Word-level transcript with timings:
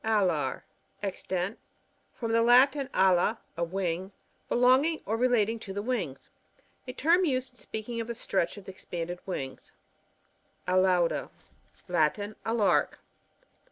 Alar 0.03 0.63
(Extent.)— 1.03 1.59
From 2.19 2.31
the 2.31 2.41
Latin 2.41 2.87
a2tf, 2.87 3.37
a 3.55 3.63
wing. 3.63 4.11
Belonging 4.49 4.99
or 5.05 5.15
rela 5.15 5.45
ting 5.45 5.59
to 5.59 5.73
the 5.73 5.83
winzs. 5.83 6.29
A 6.87 6.93
term 6.93 7.23
used 7.23 7.51
in 7.51 7.57
speaking 7.57 8.01
of 8.01 8.07
uie 8.07 8.15
stretch 8.15 8.57
of 8.57 8.63
tlie 8.65 8.69
expanded 8.69 9.19
wings. 9.27 9.73
Alauda.— 10.67 11.29
Latin. 11.87 12.35
A 12.43 12.53
lark. 12.55 12.97